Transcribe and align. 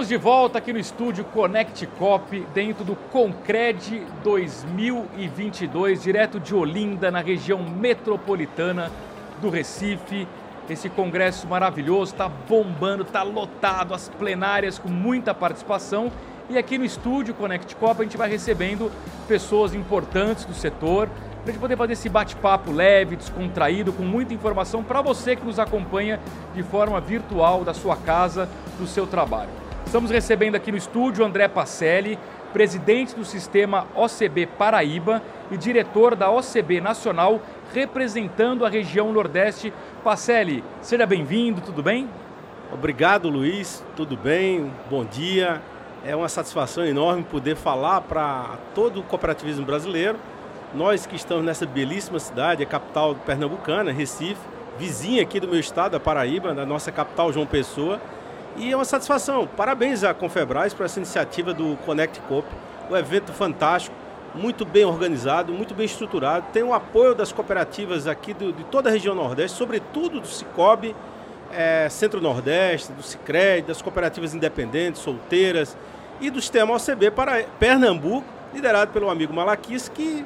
Estamos 0.00 0.08
de 0.08 0.16
volta 0.16 0.56
aqui 0.56 0.72
no 0.72 0.78
estúdio 0.78 1.26
Connect 1.26 1.86
Cop, 1.98 2.46
dentro 2.54 2.82
do 2.82 2.96
Concred 2.96 4.02
2022, 4.24 6.02
direto 6.02 6.40
de 6.40 6.54
Olinda, 6.54 7.10
na 7.10 7.20
região 7.20 7.62
metropolitana 7.62 8.90
do 9.42 9.50
Recife. 9.50 10.26
Esse 10.70 10.88
congresso 10.88 11.46
maravilhoso, 11.46 12.12
está 12.12 12.30
bombando, 12.30 13.02
está 13.02 13.22
lotado, 13.22 13.92
as 13.92 14.08
plenárias 14.08 14.78
com 14.78 14.88
muita 14.88 15.34
participação. 15.34 16.10
E 16.48 16.56
aqui 16.56 16.78
no 16.78 16.84
estúdio 16.86 17.34
Connect 17.34 17.76
Cop 17.76 18.00
a 18.00 18.02
gente 18.02 18.16
vai 18.16 18.30
recebendo 18.30 18.90
pessoas 19.28 19.74
importantes 19.74 20.46
do 20.46 20.54
setor, 20.54 21.10
para 21.42 21.50
a 21.50 21.52
gente 21.52 21.60
poder 21.60 21.76
fazer 21.76 21.92
esse 21.92 22.08
bate-papo 22.08 22.72
leve, 22.72 23.16
descontraído, 23.16 23.92
com 23.92 24.02
muita 24.02 24.32
informação 24.32 24.82
para 24.82 25.02
você 25.02 25.36
que 25.36 25.44
nos 25.44 25.58
acompanha 25.58 26.18
de 26.54 26.62
forma 26.62 26.98
virtual 27.02 27.64
da 27.64 27.74
sua 27.74 27.98
casa, 27.98 28.48
do 28.78 28.86
seu 28.86 29.06
trabalho. 29.06 29.69
Estamos 29.86 30.10
recebendo 30.10 30.54
aqui 30.54 30.70
no 30.70 30.78
estúdio 30.78 31.24
André 31.24 31.48
Pacelli, 31.48 32.18
presidente 32.52 33.14
do 33.14 33.24
sistema 33.24 33.86
OCB 33.94 34.46
Paraíba 34.46 35.20
e 35.50 35.56
diretor 35.56 36.14
da 36.14 36.30
OCB 36.30 36.80
Nacional, 36.80 37.40
representando 37.74 38.64
a 38.64 38.68
região 38.68 39.12
Nordeste. 39.12 39.72
Pacelli, 40.04 40.62
seja 40.80 41.06
bem-vindo, 41.06 41.60
tudo 41.60 41.82
bem? 41.82 42.08
Obrigado, 42.72 43.28
Luiz, 43.28 43.84
tudo 43.96 44.16
bem? 44.16 44.72
Bom 44.88 45.04
dia. 45.04 45.60
É 46.04 46.14
uma 46.14 46.28
satisfação 46.28 46.84
enorme 46.84 47.24
poder 47.24 47.56
falar 47.56 48.00
para 48.02 48.58
todo 48.74 49.00
o 49.00 49.02
cooperativismo 49.02 49.66
brasileiro. 49.66 50.18
Nós 50.72 51.04
que 51.04 51.16
estamos 51.16 51.44
nessa 51.44 51.66
belíssima 51.66 52.20
cidade, 52.20 52.62
a 52.62 52.66
capital 52.66 53.16
pernambucana, 53.26 53.90
Recife, 53.90 54.40
vizinha 54.78 55.20
aqui 55.20 55.40
do 55.40 55.48
meu 55.48 55.58
estado, 55.58 55.96
a 55.96 56.00
Paraíba, 56.00 56.54
da 56.54 56.64
nossa 56.64 56.92
capital, 56.92 57.32
João 57.32 57.44
Pessoa. 57.44 58.00
E 58.56 58.72
é 58.72 58.76
uma 58.76 58.84
satisfação. 58.84 59.46
Parabéns 59.46 60.02
à 60.02 60.12
Confebras 60.12 60.74
por 60.74 60.84
essa 60.84 60.98
iniciativa 60.98 61.54
do 61.54 61.76
Connect 61.86 62.20
Coop. 62.22 62.46
Um 62.90 62.96
evento 62.96 63.32
fantástico, 63.32 63.94
muito 64.34 64.64
bem 64.64 64.84
organizado, 64.84 65.52
muito 65.52 65.74
bem 65.74 65.86
estruturado. 65.86 66.46
Tem 66.52 66.62
o 66.62 66.74
apoio 66.74 67.14
das 67.14 67.32
cooperativas 67.32 68.06
aqui 68.06 68.34
do, 68.34 68.52
de 68.52 68.64
toda 68.64 68.88
a 68.88 68.92
região 68.92 69.14
Nordeste, 69.14 69.56
sobretudo 69.56 70.20
do 70.20 70.26
Cicobi, 70.26 70.94
é, 71.52 71.88
Centro-Nordeste, 71.88 72.92
do 72.92 73.02
Cicred, 73.02 73.62
das 73.62 73.80
cooperativas 73.80 74.34
independentes, 74.34 75.00
solteiras 75.00 75.76
e 76.20 76.28
do 76.28 76.40
sistema 76.40 76.74
OCB 76.74 77.12
para 77.12 77.44
Pernambuco, 77.58 78.26
liderado 78.52 78.92
pelo 78.92 79.08
amigo 79.08 79.32
Malaquis, 79.32 79.88
que 79.88 80.24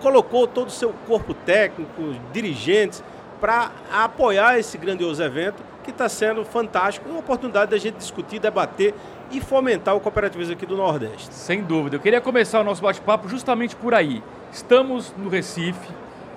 colocou 0.00 0.48
todo 0.48 0.66
o 0.66 0.72
seu 0.72 0.92
corpo 1.06 1.32
técnico, 1.32 2.14
dirigentes, 2.32 3.02
para 3.42 3.72
apoiar 3.90 4.56
esse 4.56 4.78
grandioso 4.78 5.20
evento 5.20 5.64
que 5.82 5.90
está 5.90 6.08
sendo 6.08 6.44
fantástico, 6.44 7.08
uma 7.08 7.18
oportunidade 7.18 7.72
da 7.72 7.76
gente 7.76 7.96
discutir, 7.96 8.38
debater 8.38 8.94
e 9.32 9.40
fomentar 9.40 9.96
o 9.96 10.00
cooperativismo 10.00 10.52
aqui 10.52 10.64
do 10.64 10.76
Nordeste. 10.76 11.34
Sem 11.34 11.60
dúvida. 11.60 11.96
Eu 11.96 12.00
queria 12.00 12.20
começar 12.20 12.60
o 12.60 12.64
nosso 12.64 12.80
bate-papo 12.80 13.28
justamente 13.28 13.74
por 13.74 13.94
aí. 13.94 14.22
Estamos 14.52 15.12
no 15.18 15.28
Recife, 15.28 15.90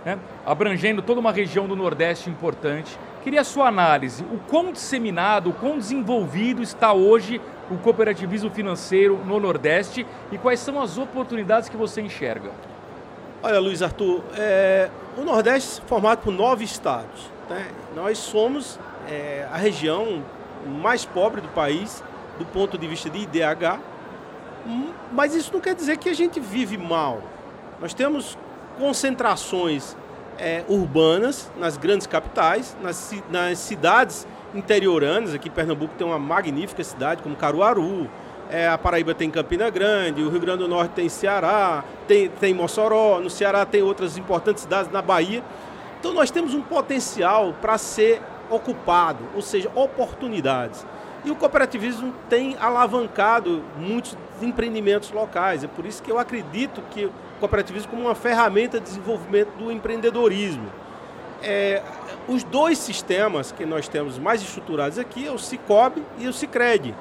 né, 0.03 0.17
abrangendo 0.43 1.03
toda 1.03 1.19
uma 1.19 1.31
região 1.31 1.67
do 1.67 1.75
Nordeste 1.75 2.27
importante. 2.27 2.97
Queria 3.23 3.41
a 3.41 3.43
sua 3.43 3.67
análise. 3.67 4.23
O 4.23 4.39
quão 4.49 4.71
disseminado, 4.71 5.51
o 5.51 5.53
quão 5.53 5.77
desenvolvido 5.77 6.63
está 6.63 6.91
hoje 6.91 7.39
o 7.69 7.77
cooperativismo 7.77 8.49
financeiro 8.49 9.19
no 9.23 9.39
Nordeste 9.39 10.07
e 10.31 10.39
quais 10.39 10.59
são 10.59 10.81
as 10.81 10.97
oportunidades 10.97 11.69
que 11.69 11.77
você 11.77 12.01
enxerga? 12.01 12.49
Olha, 13.47 13.59
Luiz 13.59 13.83
Arthur, 13.83 14.23
é, 14.35 14.89
o 15.15 15.21
Nordeste 15.21 15.79
é 15.79 15.87
formado 15.87 16.23
por 16.23 16.33
nove 16.33 16.63
estados. 16.63 17.29
Né? 17.47 17.67
Nós 17.95 18.17
somos 18.17 18.79
é, 19.07 19.47
a 19.53 19.55
região 19.55 20.23
mais 20.81 21.05
pobre 21.05 21.41
do 21.41 21.47
país 21.49 22.03
do 22.39 22.45
ponto 22.45 22.75
de 22.75 22.87
vista 22.87 23.07
de 23.07 23.19
IDH, 23.19 23.79
mas 25.11 25.35
isso 25.35 25.53
não 25.53 25.61
quer 25.61 25.75
dizer 25.75 25.97
que 25.97 26.09
a 26.09 26.13
gente 26.15 26.39
vive 26.39 26.75
mal. 26.75 27.21
Nós 27.79 27.93
temos 27.93 28.35
concentrações 28.79 29.95
é, 30.39 30.65
urbanas 30.67 31.51
nas 31.55 31.77
grandes 31.77 32.07
capitais, 32.07 32.75
nas, 32.81 33.13
nas 33.29 33.59
cidades 33.59 34.25
interioranas. 34.55 35.35
Aqui 35.35 35.49
em 35.49 35.51
Pernambuco 35.51 35.93
tem 35.95 36.07
uma 36.07 36.17
magnífica 36.17 36.83
cidade 36.83 37.21
como 37.21 37.35
Caruaru, 37.35 38.09
é, 38.49 38.67
a 38.67 38.77
Paraíba 38.77 39.13
tem 39.13 39.29
Campina 39.29 39.69
Grande, 39.69 40.21
o 40.21 40.29
Rio 40.29 40.39
Grande 40.39 40.59
do 40.59 40.67
Norte 40.67 40.91
tem 40.91 41.09
Ceará, 41.09 41.83
tem, 42.07 42.29
tem 42.29 42.53
Mossoró, 42.53 43.19
no 43.19 43.29
Ceará 43.29 43.65
tem 43.65 43.81
outras 43.81 44.17
importantes 44.17 44.63
cidades, 44.63 44.91
na 44.91 45.01
Bahia. 45.01 45.43
Então 45.99 46.13
nós 46.13 46.29
temos 46.29 46.53
um 46.53 46.61
potencial 46.61 47.53
para 47.61 47.77
ser 47.77 48.21
ocupado, 48.49 49.23
ou 49.33 49.41
seja, 49.41 49.71
oportunidades. 49.73 50.85
E 51.23 51.31
o 51.31 51.35
cooperativismo 51.35 52.13
tem 52.29 52.55
alavancado 52.59 53.63
muitos 53.77 54.15
empreendimentos 54.39 55.11
locais. 55.11 55.63
É 55.63 55.67
por 55.67 55.83
isso 55.85 56.03
que 56.03 56.11
eu 56.11 56.19
acredito 56.19 56.83
que 56.91 57.05
o 57.05 57.11
cooperativismo 57.39 57.89
como 57.89 58.03
uma 58.03 58.13
ferramenta 58.13 58.79
de 58.79 58.85
desenvolvimento 58.85 59.49
do 59.57 59.71
empreendedorismo. 59.71 60.69
É, 61.41 61.81
os 62.27 62.43
dois 62.43 62.77
sistemas 62.77 63.51
que 63.51 63.65
nós 63.65 63.87
temos 63.87 64.19
mais 64.19 64.41
estruturados 64.41 64.99
aqui 64.99 65.27
é 65.27 65.31
o 65.31 65.39
Cicobi 65.39 66.03
e 66.19 66.27
o 66.27 66.33
Cicred. 66.33 66.93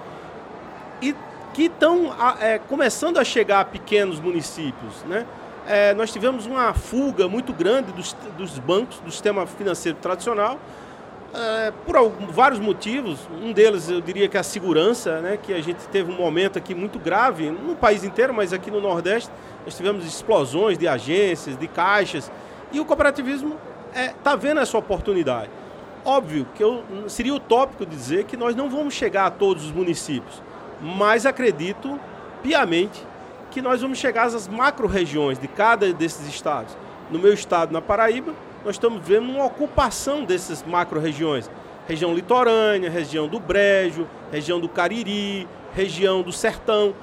E 1.03 1.15
que 1.54 1.66
estão 1.66 2.12
é, 2.41 2.59
começando 2.59 3.16
a 3.16 3.25
chegar 3.25 3.60
a 3.60 3.65
pequenos 3.65 4.19
municípios. 4.19 5.03
Né? 5.04 5.25
É, 5.66 5.94
nós 5.94 6.12
tivemos 6.12 6.44
uma 6.44 6.75
fuga 6.75 7.28
muito 7.28 7.53
grande 7.53 7.92
dos, 7.92 8.15
dos 8.37 8.59
bancos, 8.59 8.98
do 8.98 9.10
sistema 9.10 9.47
financeiro 9.47 9.97
tradicional, 10.03 10.59
é, 11.32 11.72
por 11.87 11.97
algum, 11.97 12.26
vários 12.26 12.60
motivos. 12.60 13.20
Um 13.41 13.53
deles, 13.53 13.88
eu 13.88 14.00
diria 14.00 14.28
que 14.28 14.37
é 14.37 14.41
a 14.41 14.43
segurança, 14.43 15.20
né, 15.20 15.38
que 15.41 15.54
a 15.54 15.62
gente 15.62 15.87
teve 15.88 16.12
um 16.12 16.16
momento 16.16 16.59
aqui 16.59 16.75
muito 16.75 16.98
grave, 16.98 17.50
no 17.50 17.76
país 17.76 18.04
inteiro, 18.04 18.34
mas 18.34 18.53
aqui 18.53 18.70
no 18.70 18.81
Nordeste, 18.81 19.31
nós 19.64 19.76
tivemos 19.76 20.04
explosões 20.04 20.76
de 20.76 20.87
agências, 20.87 21.56
de 21.56 21.69
caixas, 21.69 22.31
e 22.72 22.81
o 22.81 22.84
cooperativismo 22.84 23.56
está 23.94 24.32
é, 24.32 24.37
vendo 24.37 24.60
essa 24.60 24.76
oportunidade. 24.76 25.50
Óbvio 26.04 26.47
que 26.54 26.62
eu, 26.62 26.84
seria 27.09 27.32
utópico 27.32 27.87
dizer 27.87 28.25
que 28.25 28.37
nós 28.37 28.54
não 28.54 28.69
vamos 28.69 28.93
chegar 28.93 29.26
a 29.26 29.31
todos 29.31 29.64
os 29.64 29.72
municípios, 29.72 30.43
mas 30.81 31.27
acredito 31.27 31.99
piamente 32.43 33.05
que 33.51 33.62
nós 33.62 33.81
vamos 33.81 33.99
chegar 33.99 34.27
às 34.27 34.49
macro-regiões 34.49 35.39
de 35.39 35.47
cada 35.47 35.93
desses 35.93 36.27
estados. 36.27 36.77
No 37.11 37.19
meu 37.19 37.33
estado, 37.33 37.73
na 37.73 37.81
Paraíba, 37.81 38.35
nós 38.65 38.75
estamos 38.77 39.01
vendo 39.07 39.31
uma 39.31 39.45
ocupação 39.45 40.25
dessas 40.25 40.62
macro-regiões. 40.62 41.51
Região 41.87 42.15
litorânea, 42.15 42.91
região 42.91 43.29
do 43.29 43.39
Brejo, 43.39 44.07
região 44.33 44.59
do 44.59 44.69
Cariri, 44.69 45.47
região 45.75 46.23
do 46.23 46.33
Sertão. 46.33 46.95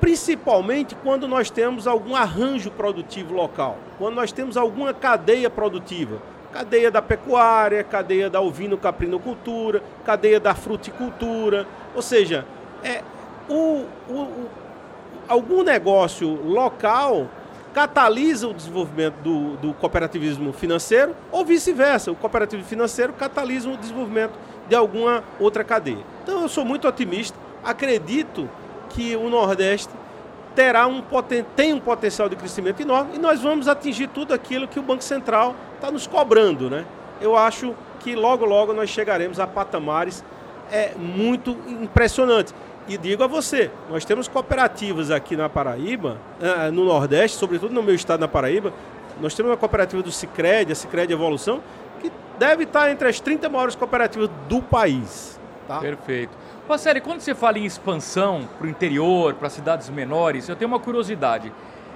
Principalmente 0.00 0.94
quando 0.96 1.28
nós 1.28 1.50
temos 1.50 1.86
algum 1.86 2.16
arranjo 2.16 2.70
produtivo 2.70 3.32
local, 3.32 3.78
quando 3.98 4.16
nós 4.16 4.32
temos 4.32 4.56
alguma 4.56 4.92
cadeia 4.92 5.48
produtiva. 5.48 6.20
Cadeia 6.52 6.90
da 6.90 7.02
pecuária, 7.02 7.82
cadeia 7.82 8.30
da 8.30 8.40
ovino-caprinocultura, 8.40 9.82
cadeia 10.04 10.38
da 10.40 10.54
fruticultura. 10.54 11.66
Ou 11.94 12.02
seja, 12.02 12.46
é, 12.84 13.02
o, 13.48 13.86
o, 14.08 14.14
o 14.14 14.48
algum 15.28 15.62
negócio 15.62 16.28
local 16.44 17.28
catalisa 17.72 18.46
o 18.46 18.54
desenvolvimento 18.54 19.14
do, 19.16 19.56
do 19.56 19.74
cooperativismo 19.74 20.52
financeiro 20.52 21.14
ou 21.32 21.44
vice-versa. 21.44 22.12
O 22.12 22.14
cooperativismo 22.14 22.68
financeiro 22.68 23.12
catalisa 23.12 23.68
o 23.68 23.76
desenvolvimento 23.76 24.32
de 24.68 24.76
alguma 24.76 25.24
outra 25.40 25.64
cadeia. 25.64 26.04
Então 26.22 26.42
eu 26.42 26.48
sou 26.48 26.64
muito 26.64 26.86
otimista, 26.86 27.36
acredito 27.64 28.48
que 28.90 29.16
o 29.16 29.28
Nordeste 29.28 29.92
terá 30.54 30.86
um 30.86 31.02
tem 31.56 31.72
um 31.72 31.80
potencial 31.80 32.28
de 32.28 32.36
crescimento 32.36 32.80
enorme 32.80 33.16
e 33.16 33.18
nós 33.18 33.40
vamos 33.42 33.66
atingir 33.66 34.06
tudo 34.06 34.32
aquilo 34.32 34.68
que 34.68 34.78
o 34.78 34.82
Banco 34.82 35.02
Central 35.02 35.56
está 35.74 35.90
nos 35.90 36.06
cobrando. 36.06 36.70
Né? 36.70 36.84
Eu 37.20 37.36
acho 37.36 37.74
que 37.98 38.14
logo, 38.14 38.44
logo 38.44 38.72
nós 38.72 38.88
chegaremos 38.88 39.40
a 39.40 39.48
patamares 39.48 40.24
é, 40.70 40.92
muito 40.96 41.56
impressionantes. 41.66 42.54
E 42.86 42.98
digo 42.98 43.24
a 43.24 43.26
você, 43.26 43.70
nós 43.90 44.04
temos 44.04 44.28
cooperativas 44.28 45.10
aqui 45.10 45.36
na 45.36 45.48
Paraíba, 45.48 46.18
eh, 46.38 46.70
no 46.70 46.84
Nordeste, 46.84 47.38
sobretudo 47.38 47.72
no 47.72 47.82
meu 47.82 47.94
estado 47.94 48.20
na 48.20 48.28
Paraíba, 48.28 48.74
nós 49.20 49.34
temos 49.34 49.50
uma 49.50 49.56
cooperativa 49.56 50.02
do 50.02 50.12
Cicred, 50.12 50.70
a 50.70 50.74
Cicred 50.74 51.10
Evolução, 51.10 51.62
que 52.02 52.12
deve 52.38 52.64
estar 52.64 52.90
entre 52.90 53.08
as 53.08 53.20
30 53.20 53.48
maiores 53.48 53.74
cooperativas 53.74 54.28
do 54.48 54.60
país. 54.60 55.40
Tá? 55.66 55.80
Perfeito. 55.80 56.36
Passério, 56.68 57.00
quando 57.00 57.20
você 57.20 57.34
fala 57.34 57.58
em 57.58 57.64
expansão 57.64 58.46
para 58.58 58.66
o 58.66 58.70
interior, 58.70 59.32
para 59.34 59.48
cidades 59.48 59.88
menores, 59.88 60.48
eu 60.48 60.56
tenho 60.56 60.70
uma 60.70 60.80
curiosidade. 60.80 61.50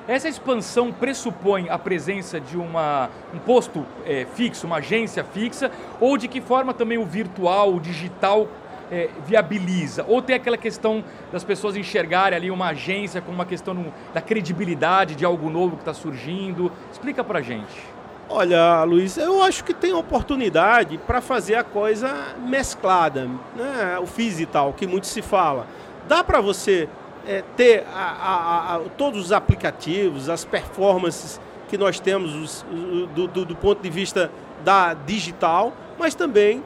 Essa 0.06 0.26
expansão 0.26 0.90
pressupõe 0.90 1.69
a 1.69 1.79
presença 1.79 2.40
de 2.40 2.56
uma, 2.56 3.11
um 3.35 3.38
posto 3.38 3.85
é, 4.06 4.26
fixo, 4.35 4.67
uma 4.67 4.76
agência 4.76 5.23
fixa, 5.23 5.70
ou 6.00 6.17
de 6.17 6.29
que 6.29 6.40
forma 6.40 6.73
também 6.73 6.96
o 6.96 7.05
virtual, 7.05 7.75
o 7.75 7.81
digital 7.81 8.49
é, 8.90 9.08
viabiliza? 9.26 10.05
Ou 10.08 10.23
tem 10.23 10.37
aquela 10.37 10.56
questão 10.56 11.05
das 11.32 11.44
pessoas 11.44 11.76
enxergarem 11.76 12.37
ali 12.37 12.50
uma 12.50 12.69
agência 12.69 13.20
com 13.20 13.32
uma 13.32 13.46
questão 13.46 13.75
no, 13.75 13.93
da 14.12 14.20
credibilidade 14.20 15.14
de 15.14 15.25
algo 15.25 15.50
novo 15.50 15.76
que 15.76 15.82
está 15.82 15.94
surgindo? 15.94 16.70
Explica 16.93 17.23
para 17.23 17.40
gente. 17.40 17.99
Olha, 18.31 18.85
Luiz, 18.85 19.17
eu 19.17 19.43
acho 19.43 19.64
que 19.64 19.73
tem 19.73 19.94
oportunidade 19.94 20.99
para 20.99 21.20
fazer 21.23 21.55
a 21.55 21.64
coisa 21.64 22.35
mesclada, 22.46 23.26
né? 23.56 23.99
o 23.99 24.46
tal, 24.46 24.75
que 24.75 24.87
muito 24.87 25.06
se 25.06 25.23
fala. 25.23 25.67
dá 26.06 26.23
para 26.23 26.38
você 26.38 26.88
é, 27.26 27.43
ter 27.56 27.87
a, 27.94 28.00
a, 28.00 28.76
a, 28.76 28.81
todos 28.99 29.26
os 29.26 29.32
aplicativos, 29.32 30.29
as 30.29 30.44
performances 30.44 31.40
que 31.70 31.79
nós 31.79 32.00
temos 32.00 32.35
os, 32.35 32.67
do, 33.14 33.26
do, 33.29 33.44
do, 33.46 33.56
ponto 33.56 33.82
de 33.82 33.88
vista 33.88 34.31
da 34.62 34.93
digital, 34.93 35.73
mas 35.99 36.14
também 36.14 36.62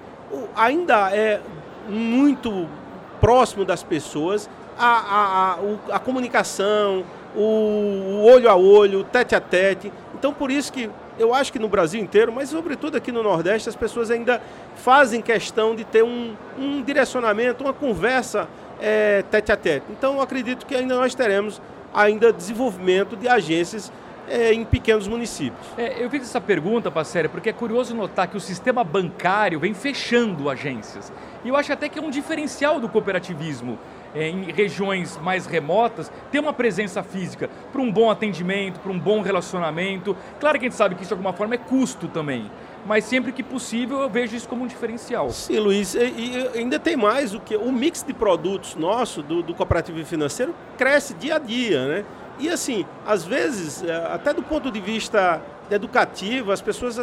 ainda 0.56 1.14
é 1.14 1.40
muito 1.88 2.68
próximo 3.20 3.64
das 3.64 3.82
pessoas 3.82 4.48
a, 4.78 5.56
a, 5.58 5.96
a, 5.96 5.98
comunicação, 5.98 7.04
o, 7.36 7.40
o 7.40 8.24
olho 8.24 8.48
a 8.48 8.56
olho, 8.56 9.00
o 9.00 9.04
tete 9.04 9.34
a 9.34 9.40
tete. 9.40 9.92
Então, 10.14 10.32
por 10.32 10.50
isso 10.50 10.72
que 10.72 10.90
eu 11.18 11.34
acho 11.34 11.52
que 11.52 11.58
no 11.58 11.68
Brasil 11.68 12.00
inteiro, 12.00 12.32
mas 12.32 12.48
sobretudo 12.48 12.96
aqui 12.96 13.12
no 13.12 13.22
Nordeste, 13.22 13.68
as 13.68 13.76
pessoas 13.76 14.10
ainda 14.10 14.40
fazem 14.76 15.20
questão 15.20 15.74
de 15.74 15.84
ter 15.84 16.02
um, 16.02 16.34
um 16.58 16.82
direcionamento, 16.82 17.64
uma 17.64 17.72
conversa 17.72 18.48
é, 18.80 19.22
tete 19.30 19.52
a 19.52 19.56
tete. 19.56 19.86
Então, 19.90 20.14
eu 20.14 20.20
acredito 20.20 20.66
que 20.66 20.74
ainda 20.74 20.96
nós 20.96 21.14
teremos 21.14 21.60
ainda 21.94 22.32
desenvolvimento 22.32 23.16
de 23.16 23.28
agências 23.28 23.92
é, 24.28 24.52
em 24.52 24.64
pequenos 24.64 25.06
municípios. 25.08 25.66
É, 25.76 26.02
eu 26.02 26.08
fiz 26.10 26.22
essa 26.22 26.40
pergunta, 26.40 26.90
Passéria, 26.90 27.28
porque 27.28 27.50
é 27.50 27.52
curioso 27.52 27.94
notar 27.94 28.28
que 28.28 28.36
o 28.36 28.40
sistema 28.40 28.84
bancário 28.84 29.58
vem 29.60 29.74
fechando 29.74 30.48
agências. 30.48 31.12
E 31.44 31.48
eu 31.48 31.56
acho 31.56 31.72
até 31.72 31.88
que 31.88 31.98
é 31.98 32.02
um 32.02 32.10
diferencial 32.10 32.78
do 32.78 32.88
cooperativismo 32.88 33.78
é, 34.14 34.28
em 34.28 34.50
regiões 34.52 35.18
mais 35.22 35.46
remotas, 35.46 36.10
ter 36.30 36.38
uma 36.38 36.52
presença 36.52 37.02
física 37.02 37.48
para 37.72 37.80
um 37.80 37.90
bom 37.90 38.10
atendimento, 38.10 38.78
para 38.80 38.92
um 38.92 38.98
bom 38.98 39.22
relacionamento. 39.22 40.16
Claro 40.38 40.58
que 40.58 40.66
a 40.66 40.68
gente 40.68 40.76
sabe 40.76 40.94
que 40.94 41.02
isso 41.02 41.08
de 41.08 41.14
alguma 41.14 41.32
forma 41.32 41.54
é 41.54 41.58
custo 41.58 42.08
também, 42.08 42.50
mas 42.86 43.04
sempre 43.04 43.32
que 43.32 43.42
possível 43.42 44.00
eu 44.00 44.10
vejo 44.10 44.36
isso 44.36 44.48
como 44.48 44.64
um 44.64 44.66
diferencial. 44.66 45.30
Sim, 45.30 45.58
Luiz, 45.58 45.94
e, 45.94 45.98
e 45.98 46.58
ainda 46.58 46.78
tem 46.78 46.96
mais 46.96 47.34
o 47.34 47.40
que 47.40 47.56
o 47.56 47.72
mix 47.72 48.02
de 48.02 48.12
produtos 48.12 48.74
nosso 48.74 49.22
do, 49.22 49.42
do 49.42 49.54
cooperativo 49.54 50.04
financeiro 50.04 50.54
cresce 50.76 51.14
dia 51.14 51.36
a 51.36 51.38
dia, 51.38 51.86
né? 51.86 52.04
E 52.38 52.48
assim, 52.48 52.86
às 53.06 53.24
vezes, 53.24 53.82
é, 53.82 53.94
até 54.06 54.32
do 54.32 54.42
ponto 54.42 54.70
de 54.70 54.80
vista 54.80 55.40
educativo, 55.70 56.52
as 56.52 56.60
pessoas 56.60 56.96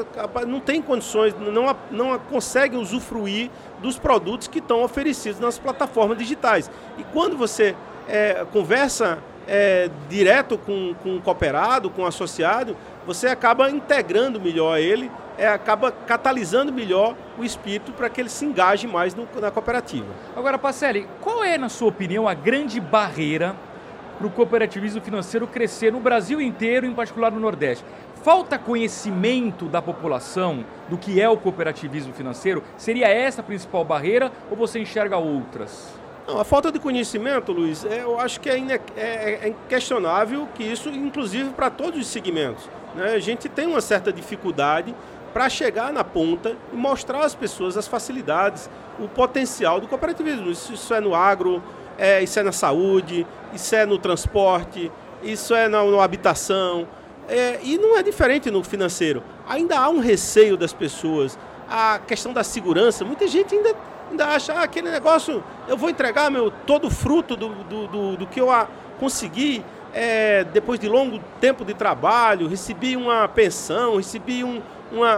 não 0.48 0.60
têm 0.60 0.81
condições, 0.81 1.34
não, 1.40 1.76
não 1.90 2.20
conseguem 2.20 2.80
usufruir 2.80 3.50
dos 3.81 3.98
produtos 3.98 4.48
que 4.48 4.60
estão 4.60 4.84
oferecidos 4.84 5.40
nas 5.40 5.58
plataformas 5.58 6.18
digitais. 6.18 6.70
E 6.98 7.04
quando 7.06 7.38
você 7.38 7.76
é, 8.08 8.46
conversa 8.52 9.20
é, 9.48 9.90
direto 10.08 10.58
com, 10.58 10.94
com 11.02 11.18
o 11.18 11.22
cooperado, 11.22 11.90
com 11.90 12.04
o 12.04 12.06
associado, 12.06 12.78
você 13.06 13.28
acaba 13.28 13.72
integrando 13.72 14.40
melhor 14.40 14.78
ele, 14.78 15.10
é, 15.38 15.48
acaba 15.48 15.92
catalisando 15.92 16.72
melhor 16.72 17.16
o 17.38 17.44
espírito 17.44 17.92
para 17.94 18.10
que 18.10 18.22
ele 18.22 18.30
se 18.30 18.46
engaje 18.46 18.86
mais 18.86 19.16
no, 19.16 19.28
na 19.40 19.50
cooperativa. 19.50 20.06
Agora, 20.36 20.58
Pacelli, 20.58 21.08
qual 21.22 21.44
é, 21.44 21.58
na 21.58 21.70
sua 21.70 21.88
opinião, 21.88 22.28
a 22.28 22.34
grande 22.34 22.80
barreira 22.80 23.56
para 24.19 24.27
o 24.27 24.30
cooperativismo 24.30 25.00
financeiro 25.00 25.48
crescer 25.48 25.94
no 25.94 26.01
Brasil 26.01 26.42
inteiro, 26.42 26.86
em 26.86 26.94
particular 26.94 27.31
no 27.31 27.39
Nordeste? 27.39 27.86
Falta 28.21 28.60
conhecimento 28.60 29.66
da 29.66 29.81
população 29.81 30.66
do 30.89 30.98
que 30.98 31.21
é 31.21 31.30
o 31.30 31.38
cooperativismo 31.38 32.13
financeiro? 32.13 32.62
Seria 32.77 33.07
essa 33.07 33.39
a 33.39 33.44
principal 33.44 33.86
barreira 33.86 34.30
ou 34.51 34.57
você 34.57 34.77
enxerga 34.77 35.18
outras? 35.18 35.98
Não, 36.27 36.38
a 36.38 36.44
falta 36.44 36.69
de 36.69 36.80
conhecimento, 36.80 37.54
Luiz, 37.54 37.86
é, 37.86 38.04
eu 38.04 38.19
acho 38.19 38.42
que 38.42 38.50
é, 38.50 38.57
é, 38.57 38.81
é, 38.98 39.39
é 39.44 39.48
inquestionável 39.48 40.50
que 40.54 40.63
isso, 40.63 40.89
inclusive 40.89 41.51
para 41.51 41.69
todos 41.69 41.98
os 41.98 42.07
segmentos. 42.07 42.69
Né? 42.94 43.13
A 43.13 43.19
gente 43.19 43.48
tem 43.48 43.66
uma 43.66 43.80
certa 43.80 44.12
dificuldade 44.12 44.94
para 45.33 45.48
chegar 45.48 45.94
na 45.94 46.04
ponta 46.04 46.57
e 46.74 46.75
mostrar 46.75 47.21
às 47.21 47.33
pessoas 47.33 47.77
as 47.77 47.88
facilidades, 47.88 48.69
o 49.00 49.07
potencial 49.07 49.80
do 49.80 49.88
cooperativismo. 49.88 50.51
Isso, 50.51 50.74
isso 50.74 50.94
é 50.94 51.00
no 51.00 51.16
agro, 51.16 51.63
é, 52.00 52.24
isso 52.24 52.40
é 52.40 52.44
na 52.44 52.51
saúde, 52.51 53.28
isso 53.54 53.75
é 53.75 53.86
no 53.86 53.98
transporte, 53.98 54.92
isso 55.22 55.54
é 55.54 55.68
na, 55.68 55.84
na 55.84 56.04
habitação. 56.04 56.88
É, 57.28 57.60
e 57.62 57.78
não 57.78 57.98
é 57.98 58.01
diferente 58.01 58.50
no 58.50 58.63
financeiro. 58.63 59.22
Ainda 59.48 59.78
há 59.78 59.90
um 59.90 60.00
receio 60.00 60.57
das 60.57 60.74
pessoas. 60.74 61.38
A 61.69 62.00
questão 62.00 62.34
da 62.34 62.44
segurança, 62.44 63.06
muita 63.06 63.28
gente 63.28 63.54
ainda, 63.54 63.75
ainda 64.10 64.25
acha 64.28 64.54
ah, 64.54 64.63
aquele 64.63 64.90
negócio, 64.90 65.44
eu 65.68 65.78
vou 65.78 65.90
entregar 65.90 66.31
meu 66.31 66.50
todo 66.50 66.88
o 66.88 66.90
fruto 66.90 67.36
do, 67.36 67.50
do, 67.50 67.88
do, 67.88 68.18
do 68.18 68.28
que 68.28 68.42
eu 68.42 68.48
consegui 69.00 69.63
é, 69.94 70.44
depois 70.44 70.80
de 70.80 70.88
longo 70.88 71.19
tempo 71.40 71.66
de 71.66 71.74
trabalho, 71.74 72.48
recebi 72.48 72.95
uma 72.95 73.28
pensão, 73.28 73.98
recebi 73.98 74.44
um, 74.44 74.62
uma, 74.91 75.12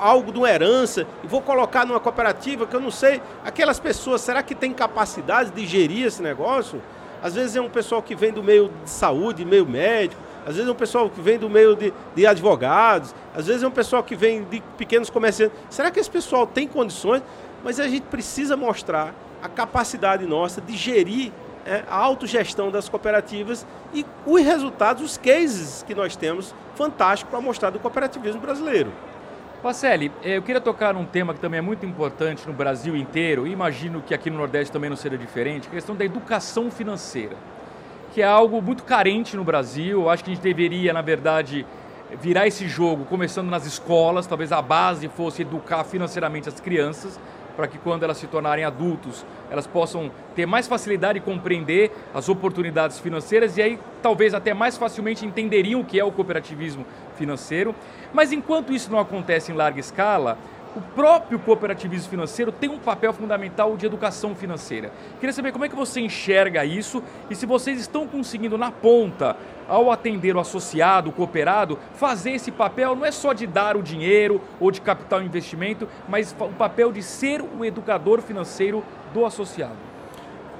algo 0.00 0.32
de 0.32 0.38
uma 0.38 0.50
herança 0.50 1.06
e 1.22 1.26
vou 1.26 1.40
colocar 1.40 1.86
numa 1.86 2.00
cooperativa 2.00 2.66
que 2.66 2.74
eu 2.74 2.80
não 2.80 2.90
sei. 2.90 3.20
Aquelas 3.44 3.78
pessoas, 3.78 4.20
será 4.20 4.42
que 4.42 4.54
tem 4.54 4.72
capacidade 4.72 5.50
de 5.50 5.66
gerir 5.66 6.06
esse 6.06 6.22
negócio? 6.22 6.82
Às 7.22 7.34
vezes 7.34 7.54
é 7.54 7.60
um 7.60 7.70
pessoal 7.70 8.02
que 8.02 8.14
vem 8.14 8.32
do 8.32 8.42
meio 8.42 8.70
de 8.82 8.90
saúde, 8.90 9.44
meio 9.44 9.64
médico, 9.64 10.20
às 10.44 10.56
vezes 10.56 10.68
é 10.68 10.72
um 10.72 10.76
pessoal 10.76 11.08
que 11.08 11.20
vem 11.20 11.38
do 11.38 11.48
meio 11.48 11.76
de, 11.76 11.92
de 12.16 12.26
advogados, 12.26 13.14
às 13.34 13.46
vezes 13.46 13.62
é 13.62 13.66
um 13.66 13.72
pessoal 13.72 14.02
que 14.02 14.16
vem 14.16 14.42
de 14.44 14.60
pequenos 14.76 15.08
comerciantes. 15.08 15.56
Será 15.70 15.90
que 15.90 16.00
esse 16.00 16.10
pessoal 16.10 16.46
tem 16.46 16.66
condições? 16.66 17.22
Mas 17.62 17.78
a 17.78 17.86
gente 17.86 18.02
precisa 18.02 18.56
mostrar 18.56 19.14
a 19.40 19.48
capacidade 19.48 20.26
nossa 20.26 20.60
de 20.60 20.76
gerir 20.76 21.30
é, 21.64 21.84
a 21.88 21.96
autogestão 21.96 22.72
das 22.72 22.88
cooperativas 22.88 23.64
e 23.94 24.04
os 24.26 24.42
resultados, 24.42 25.02
os 25.02 25.16
cases 25.16 25.84
que 25.84 25.94
nós 25.94 26.16
temos 26.16 26.52
fantásticos 26.74 27.30
para 27.30 27.40
mostrar 27.40 27.70
do 27.70 27.78
cooperativismo 27.78 28.40
brasileiro. 28.40 28.92
Pacelli, 29.62 30.10
é, 30.24 30.36
eu 30.36 30.42
queria 30.42 30.60
tocar 30.60 30.92
num 30.92 31.04
tema 31.04 31.32
que 31.32 31.40
também 31.40 31.58
é 31.58 31.62
muito 31.62 31.86
importante 31.86 32.46
no 32.48 32.52
Brasil 32.52 32.96
inteiro, 32.96 33.46
e 33.46 33.52
imagino 33.52 34.02
que 34.02 34.12
aqui 34.12 34.28
no 34.28 34.36
Nordeste 34.36 34.72
também 34.72 34.90
não 34.90 34.96
seja 34.96 35.16
diferente, 35.16 35.68
a 35.68 35.70
questão 35.70 35.94
da 35.94 36.04
educação 36.04 36.70
financeira 36.70 37.36
que 38.12 38.20
é 38.20 38.26
algo 38.26 38.60
muito 38.60 38.84
carente 38.84 39.36
no 39.36 39.44
Brasil. 39.44 40.08
Acho 40.08 40.22
que 40.22 40.30
a 40.30 40.34
gente 40.34 40.42
deveria, 40.42 40.92
na 40.92 41.02
verdade, 41.02 41.66
virar 42.20 42.46
esse 42.46 42.68
jogo 42.68 43.04
começando 43.06 43.48
nas 43.48 43.66
escolas, 43.66 44.26
talvez 44.26 44.52
a 44.52 44.60
base 44.60 45.08
fosse 45.08 45.42
educar 45.42 45.82
financeiramente 45.84 46.48
as 46.48 46.60
crianças, 46.60 47.18
para 47.56 47.66
que 47.66 47.78
quando 47.78 48.02
elas 48.02 48.16
se 48.16 48.26
tornarem 48.26 48.64
adultos, 48.64 49.24
elas 49.50 49.66
possam 49.66 50.10
ter 50.34 50.46
mais 50.46 50.66
facilidade 50.66 51.20
de 51.20 51.24
compreender 51.24 51.90
as 52.14 52.28
oportunidades 52.28 52.98
financeiras 52.98 53.56
e 53.56 53.62
aí 53.62 53.78
talvez 54.02 54.32
até 54.32 54.54
mais 54.54 54.76
facilmente 54.76 55.26
entenderiam 55.26 55.80
o 55.80 55.84
que 55.84 56.00
é 56.00 56.04
o 56.04 56.10
cooperativismo 56.10 56.86
financeiro. 57.22 57.74
Mas 58.12 58.32
enquanto 58.32 58.72
isso 58.72 58.90
não 58.90 58.98
acontece 58.98 59.52
em 59.52 59.54
larga 59.54 59.78
escala, 59.78 60.36
o 60.74 60.80
próprio 60.80 61.38
cooperativismo 61.38 62.10
financeiro 62.10 62.50
tem 62.50 62.68
um 62.68 62.78
papel 62.78 63.12
fundamental 63.12 63.76
de 63.76 63.86
educação 63.86 64.34
financeira. 64.34 64.90
Queria 65.20 65.32
saber 65.32 65.52
como 65.52 65.64
é 65.64 65.68
que 65.68 65.76
você 65.76 66.00
enxerga 66.00 66.64
isso 66.64 67.02
e 67.30 67.36
se 67.36 67.46
vocês 67.46 67.78
estão 67.78 68.08
conseguindo 68.08 68.56
na 68.58 68.70
ponta, 68.70 69.36
ao 69.68 69.92
atender 69.92 70.34
o 70.34 70.40
associado, 70.40 71.10
o 71.10 71.12
cooperado, 71.12 71.78
fazer 71.94 72.32
esse 72.32 72.50
papel 72.50 72.96
não 72.96 73.04
é 73.04 73.12
só 73.12 73.32
de 73.32 73.46
dar 73.46 73.76
o 73.76 73.82
dinheiro 73.82 74.40
ou 74.58 74.70
de 74.70 74.80
capital 74.80 75.22
investimento, 75.22 75.86
mas 76.08 76.34
o 76.38 76.48
papel 76.48 76.90
de 76.90 77.02
ser 77.02 77.40
o 77.40 77.64
educador 77.64 78.20
financeiro 78.20 78.82
do 79.14 79.24
associado. 79.24 79.92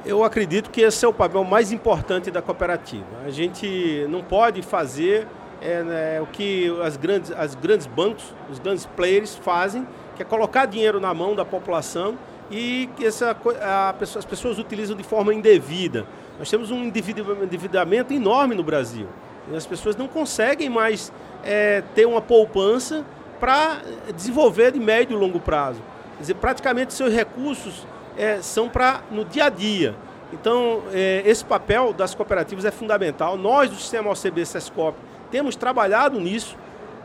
Eu 0.04 0.24
acredito 0.24 0.70
que 0.70 0.80
esse 0.80 1.04
é 1.04 1.08
o 1.08 1.12
papel 1.12 1.44
mais 1.44 1.72
importante 1.72 2.30
da 2.30 2.42
cooperativa. 2.42 3.06
A 3.24 3.30
gente 3.30 4.04
não 4.08 4.22
pode 4.22 4.60
fazer 4.60 5.26
é, 5.62 5.82
né, 5.82 6.20
o 6.20 6.26
que 6.26 6.68
as 6.82 6.96
grandes, 6.96 7.30
as 7.30 7.54
grandes 7.54 7.86
bancos, 7.86 8.34
os 8.50 8.58
grandes 8.58 8.84
players 8.84 9.36
fazem, 9.36 9.86
que 10.16 10.22
é 10.22 10.24
colocar 10.24 10.66
dinheiro 10.66 11.00
na 11.00 11.14
mão 11.14 11.34
da 11.34 11.44
população 11.44 12.18
e 12.50 12.90
que 12.96 13.06
essa, 13.06 13.36
a, 13.60 13.90
as 14.00 14.24
pessoas 14.24 14.58
utilizam 14.58 14.96
de 14.96 15.02
forma 15.02 15.32
indevida. 15.32 16.06
Nós 16.38 16.50
temos 16.50 16.70
um 16.70 16.82
endividamento 16.84 18.12
enorme 18.12 18.54
no 18.54 18.62
Brasil. 18.62 19.06
As 19.54 19.66
pessoas 19.66 19.96
não 19.96 20.08
conseguem 20.08 20.68
mais 20.68 21.12
é, 21.44 21.82
ter 21.94 22.06
uma 22.06 22.20
poupança 22.20 23.04
para 23.40 23.82
desenvolver 24.14 24.72
de 24.72 24.80
médio 24.80 25.16
e 25.16 25.20
longo 25.20 25.40
prazo. 25.40 25.80
Quer 26.16 26.20
dizer, 26.20 26.34
praticamente 26.34 26.94
seus 26.94 27.12
recursos 27.12 27.86
é, 28.16 28.40
são 28.40 28.68
para 28.68 29.02
no 29.10 29.24
dia 29.24 29.46
a 29.46 29.48
dia. 29.48 29.94
Então, 30.32 30.82
é, 30.92 31.22
esse 31.26 31.44
papel 31.44 31.92
das 31.92 32.14
cooperativas 32.14 32.64
é 32.64 32.70
fundamental. 32.70 33.36
Nós, 33.36 33.68
do 33.68 33.76
sistema 33.76 34.10
OCB 34.10 34.46
SESCOP, 34.46 34.96
temos 35.32 35.56
trabalhado 35.56 36.20
nisso 36.20 36.56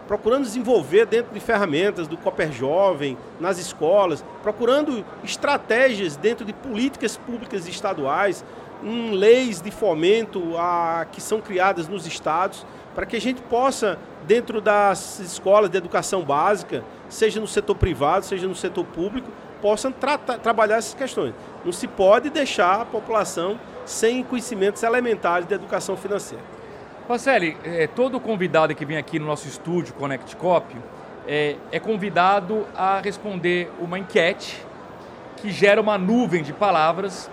procurando 0.08 0.44
desenvolver 0.44 1.06
dentro 1.06 1.34
de 1.34 1.40
ferramentas 1.40 2.08
do 2.08 2.16
Cooper 2.16 2.52
Jovem, 2.52 3.18
nas 3.40 3.60
escolas, 3.60 4.24
procurando 4.42 5.06
estratégias 5.24 6.16
dentro 6.16 6.46
de 6.46 6.54
políticas 6.54 7.18
públicas 7.18 7.68
estaduais, 7.68 8.44
em 8.82 9.12
leis 9.12 9.60
de 9.60 9.70
fomento 9.70 10.56
a, 10.58 11.06
que 11.12 11.20
são 11.20 11.42
criadas 11.42 11.88
nos 11.90 12.08
estados, 12.08 12.66
para 12.96 13.06
que 13.06 13.18
a 13.18 13.22
gente 13.22 13.42
possa, 13.42 14.00
dentro 14.26 14.62
das 14.62 15.20
escolas 15.20 15.70
de 15.70 15.78
educação 15.78 16.24
básica, 16.24 16.84
seja 17.10 17.42
no 17.42 17.48
setor 17.48 17.76
privado, 17.76 18.26
seja 18.26 18.48
no 18.48 18.56
setor 18.56 18.86
público, 18.86 19.30
possam 19.62 19.92
tra 19.92 20.18
trabalhar 20.18 20.78
essas 20.78 20.94
questões. 20.94 21.34
Não 21.66 21.74
se 21.74 21.88
pode 21.88 22.30
deixar 22.30 22.82
a 22.82 22.86
população 22.86 23.60
sem 23.86 24.24
conhecimentos 24.24 24.84
elementares 24.84 25.48
de 25.48 25.54
educação 25.54 25.98
financeira. 25.98 26.57
Marcele, 27.08 27.56
é, 27.64 27.88
todo 27.88 28.20
convidado 28.20 28.76
que 28.76 28.84
vem 28.84 28.98
aqui 28.98 29.18
no 29.18 29.26
nosso 29.26 29.48
estúdio 29.48 29.94
Connect 29.94 30.36
Cop 30.36 30.76
é, 31.26 31.56
é 31.72 31.80
convidado 31.80 32.68
a 32.76 33.00
responder 33.00 33.72
uma 33.80 33.98
enquete 33.98 34.62
que 35.38 35.50
gera 35.50 35.80
uma 35.80 35.98
nuvem 35.98 36.44
de 36.44 36.52
palavras 36.52 37.32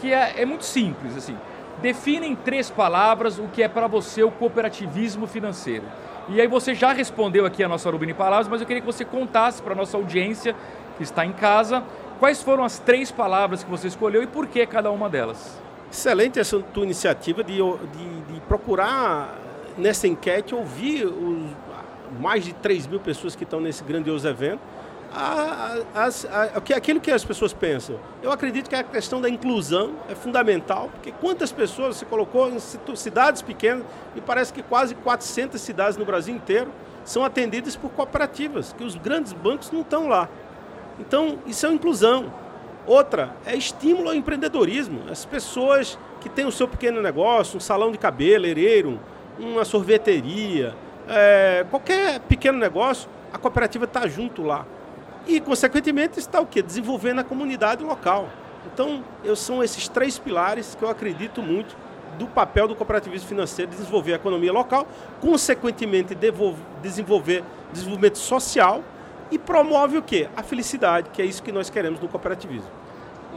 que 0.00 0.12
é, 0.12 0.42
é 0.42 0.46
muito 0.46 0.64
simples, 0.64 1.16
assim. 1.16 1.36
Define 1.82 2.28
em 2.28 2.36
três 2.36 2.70
palavras 2.70 3.36
o 3.40 3.48
que 3.48 3.64
é 3.64 3.68
para 3.68 3.88
você 3.88 4.22
o 4.22 4.30
cooperativismo 4.30 5.26
financeiro. 5.26 5.84
E 6.28 6.40
aí 6.40 6.46
você 6.46 6.72
já 6.72 6.92
respondeu 6.92 7.44
aqui 7.44 7.64
a 7.64 7.68
nossa 7.68 7.90
Rubini 7.90 8.14
Palavras, 8.14 8.46
mas 8.46 8.60
eu 8.60 8.66
queria 8.66 8.80
que 8.80 8.86
você 8.86 9.04
contasse 9.04 9.60
para 9.60 9.72
a 9.72 9.76
nossa 9.76 9.96
audiência 9.96 10.54
que 10.96 11.02
está 11.02 11.26
em 11.26 11.32
casa 11.32 11.82
quais 12.20 12.40
foram 12.40 12.62
as 12.62 12.78
três 12.78 13.10
palavras 13.10 13.64
que 13.64 13.70
você 13.70 13.88
escolheu 13.88 14.22
e 14.22 14.26
por 14.28 14.46
que 14.46 14.64
cada 14.66 14.88
uma 14.92 15.08
delas. 15.08 15.65
Excelente 15.90 16.38
essa 16.38 16.58
tua 16.60 16.84
iniciativa 16.84 17.42
de, 17.42 17.56
de, 17.56 18.32
de 18.32 18.40
procurar 18.48 19.38
nessa 19.78 20.06
enquete 20.06 20.54
ouvir 20.54 21.06
os 21.06 21.50
mais 22.20 22.44
de 22.44 22.52
3 22.54 22.86
mil 22.86 23.00
pessoas 23.00 23.34
que 23.34 23.44
estão 23.44 23.60
nesse 23.60 23.82
grandioso 23.82 24.26
evento 24.28 24.60
a, 25.12 25.78
a, 25.94 26.04
a, 26.04 26.76
aquilo 26.76 27.00
que 27.00 27.10
as 27.10 27.24
pessoas 27.24 27.52
pensam. 27.52 27.98
Eu 28.22 28.30
acredito 28.30 28.68
que 28.68 28.74
a 28.74 28.82
questão 28.82 29.20
da 29.20 29.28
inclusão 29.28 29.94
é 30.08 30.14
fundamental, 30.14 30.90
porque 30.92 31.12
quantas 31.12 31.50
pessoas 31.50 31.96
você 31.96 32.04
colocou 32.04 32.50
em 32.50 32.58
cidades 32.58 33.40
pequenas, 33.40 33.84
e 34.14 34.20
parece 34.20 34.52
que 34.52 34.62
quase 34.62 34.94
400 34.94 35.60
cidades 35.60 35.96
no 35.96 36.04
Brasil 36.04 36.34
inteiro 36.34 36.70
são 37.04 37.24
atendidas 37.24 37.76
por 37.76 37.90
cooperativas, 37.90 38.72
que 38.72 38.84
os 38.84 38.94
grandes 38.94 39.32
bancos 39.32 39.70
não 39.70 39.80
estão 39.80 40.08
lá. 40.08 40.28
Então, 40.98 41.38
isso 41.46 41.66
é 41.66 41.72
inclusão. 41.72 42.32
Outra 42.86 43.34
é 43.44 43.56
estímulo 43.56 44.08
ao 44.08 44.14
empreendedorismo. 44.14 45.10
As 45.10 45.24
pessoas 45.24 45.98
que 46.20 46.28
têm 46.28 46.46
o 46.46 46.52
seu 46.52 46.68
pequeno 46.68 47.02
negócio, 47.02 47.56
um 47.56 47.60
salão 47.60 47.90
de 47.90 47.98
cabeleireiro, 47.98 49.00
uma 49.38 49.64
sorveteria, 49.64 50.74
é, 51.08 51.66
qualquer 51.68 52.20
pequeno 52.20 52.58
negócio, 52.58 53.08
a 53.32 53.38
cooperativa 53.38 53.84
está 53.84 54.06
junto 54.06 54.42
lá. 54.42 54.64
E, 55.26 55.40
consequentemente, 55.40 56.20
está 56.20 56.40
o 56.40 56.46
quê? 56.46 56.62
Desenvolvendo 56.62 57.18
a 57.18 57.24
comunidade 57.24 57.82
local. 57.82 58.28
Então, 58.72 59.02
eu, 59.24 59.34
são 59.34 59.62
esses 59.62 59.88
três 59.88 60.18
pilares 60.18 60.76
que 60.76 60.84
eu 60.84 60.88
acredito 60.88 61.42
muito 61.42 61.76
do 62.16 62.26
papel 62.26 62.68
do 62.68 62.74
cooperativismo 62.74 63.28
financeiro, 63.28 63.70
desenvolver 63.70 64.12
a 64.12 64.16
economia 64.16 64.52
local, 64.52 64.86
consequentemente 65.20 66.14
desenvolver 66.80 67.44
desenvolvimento 67.72 68.18
social 68.18 68.82
e 69.30 69.38
promove 69.38 69.98
o 69.98 70.02
quê? 70.02 70.28
A 70.36 70.42
felicidade, 70.42 71.10
que 71.10 71.20
é 71.20 71.24
isso 71.24 71.42
que 71.42 71.52
nós 71.52 71.70
queremos 71.70 72.00
no 72.00 72.08
cooperativismo. 72.08 72.70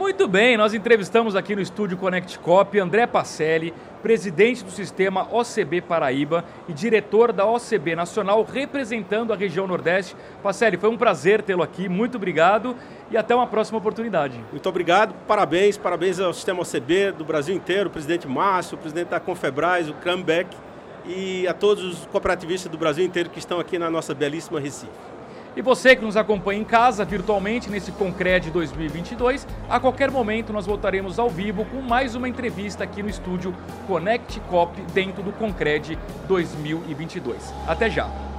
Muito 0.00 0.26
bem, 0.26 0.56
nós 0.56 0.72
entrevistamos 0.72 1.36
aqui 1.36 1.54
no 1.54 1.60
estúdio 1.60 1.98
Connect 1.98 2.38
Cop 2.38 2.78
André 2.78 3.06
Pacelli, 3.06 3.74
presidente 4.02 4.64
do 4.64 4.70
sistema 4.70 5.28
OCB 5.30 5.82
Paraíba 5.82 6.42
e 6.66 6.72
diretor 6.72 7.32
da 7.32 7.44
OCB 7.44 7.94
Nacional, 7.94 8.42
representando 8.42 9.30
a 9.30 9.36
região 9.36 9.66
Nordeste. 9.66 10.16
Pacelli, 10.42 10.78
foi 10.78 10.88
um 10.88 10.96
prazer 10.96 11.42
tê-lo 11.42 11.62
aqui, 11.62 11.86
muito 11.86 12.16
obrigado 12.16 12.74
e 13.10 13.16
até 13.18 13.34
uma 13.34 13.46
próxima 13.46 13.76
oportunidade. 13.76 14.40
Muito 14.50 14.66
obrigado, 14.66 15.14
parabéns, 15.26 15.76
parabéns 15.76 16.18
ao 16.18 16.32
sistema 16.32 16.62
OCB 16.62 17.12
do 17.12 17.24
Brasil 17.24 17.54
inteiro, 17.54 17.90
o 17.90 17.92
presidente 17.92 18.26
Márcio, 18.26 18.76
o 18.76 18.78
presidente 18.78 19.08
da 19.08 19.20
Confebras, 19.20 19.90
o 19.90 19.94
Crambeck 19.94 20.56
e 21.04 21.46
a 21.46 21.52
todos 21.52 21.84
os 21.84 22.06
cooperativistas 22.06 22.72
do 22.72 22.78
Brasil 22.78 23.04
inteiro 23.04 23.28
que 23.28 23.38
estão 23.38 23.60
aqui 23.60 23.78
na 23.78 23.90
nossa 23.90 24.14
belíssima 24.14 24.58
Recife. 24.58 25.19
E 25.56 25.62
você 25.62 25.96
que 25.96 26.04
nos 26.04 26.16
acompanha 26.16 26.60
em 26.60 26.64
casa, 26.64 27.04
virtualmente, 27.04 27.68
nesse 27.68 27.90
Concred 27.92 28.50
2022, 28.50 29.46
a 29.68 29.80
qualquer 29.80 30.10
momento 30.10 30.52
nós 30.52 30.64
voltaremos 30.64 31.18
ao 31.18 31.28
vivo 31.28 31.64
com 31.64 31.80
mais 31.80 32.14
uma 32.14 32.28
entrevista 32.28 32.84
aqui 32.84 33.02
no 33.02 33.08
estúdio 33.08 33.54
Connect 33.86 34.38
Cop 34.48 34.80
dentro 34.92 35.22
do 35.22 35.32
Concred 35.32 35.98
2022. 36.28 37.52
Até 37.66 37.90
já! 37.90 38.29